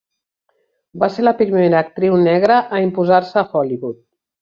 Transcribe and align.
Va 1.03 1.09
ser 1.17 1.27
la 1.27 1.35
primera 1.43 1.79
actriu 1.83 2.19
negra 2.25 2.59
a 2.79 2.83
imposar-se 2.89 3.43
a 3.47 3.49
Hollywood. 3.63 4.05